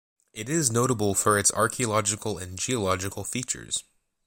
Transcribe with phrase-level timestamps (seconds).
[0.33, 3.83] It is notable for its archaeological and geological features.